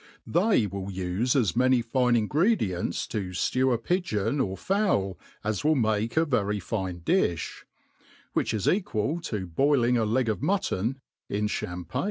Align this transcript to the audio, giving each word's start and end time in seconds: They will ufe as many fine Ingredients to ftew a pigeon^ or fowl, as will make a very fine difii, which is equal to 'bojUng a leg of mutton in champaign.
They 0.25 0.65
will 0.65 0.87
ufe 0.89 1.35
as 1.39 1.55
many 1.55 1.83
fine 1.83 2.15
Ingredients 2.15 3.05
to 3.05 3.29
ftew 3.29 3.71
a 3.71 3.77
pigeon^ 3.77 4.43
or 4.43 4.57
fowl, 4.57 5.19
as 5.43 5.63
will 5.63 5.75
make 5.75 6.17
a 6.17 6.25
very 6.25 6.59
fine 6.59 7.01
difii, 7.01 7.65
which 8.33 8.51
is 8.51 8.67
equal 8.67 9.21
to 9.21 9.45
'bojUng 9.45 9.99
a 10.01 10.05
leg 10.05 10.27
of 10.27 10.41
mutton 10.41 11.01
in 11.29 11.47
champaign. 11.47 11.99